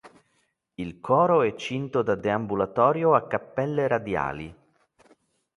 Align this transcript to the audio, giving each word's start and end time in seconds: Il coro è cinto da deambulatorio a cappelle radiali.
Il 0.73 0.99
coro 0.99 1.43
è 1.43 1.53
cinto 1.53 2.01
da 2.01 2.15
deambulatorio 2.15 3.13
a 3.13 3.27
cappelle 3.27 3.87
radiali. 3.87 4.55